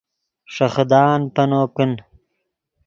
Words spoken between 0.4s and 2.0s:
ݰے خدان پینو کن